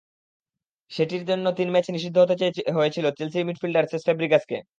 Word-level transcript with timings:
সেটির 0.91 1.23
জন্য 1.25 1.45
তিন 1.57 1.67
ম্যাচ 1.71 1.87
নিষিদ্ধ 1.91 2.17
হতে 2.21 2.35
হয়েছিল 2.77 3.05
চেলসি 3.17 3.39
মিডফিল্ডার 3.43 3.85
সেস 3.91 4.03
ফ্যাব্রিগাসকে। 4.05 4.57